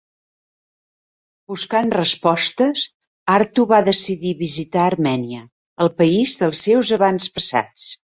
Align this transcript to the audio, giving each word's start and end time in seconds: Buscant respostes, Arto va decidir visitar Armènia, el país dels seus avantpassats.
Buscant 1.51 1.91
respostes, 1.95 2.85
Arto 3.33 3.65
va 3.71 3.81
decidir 3.89 4.31
visitar 4.39 4.85
Armènia, 4.93 5.43
el 5.85 5.93
país 6.01 6.35
dels 6.45 6.63
seus 6.69 6.91
avantpassats. 6.99 7.85